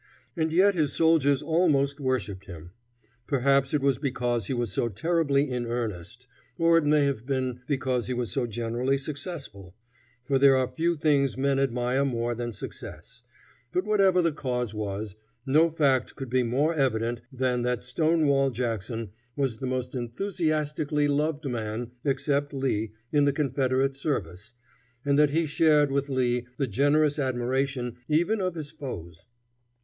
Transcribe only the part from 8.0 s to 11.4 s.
he was so generally successful, for there are few things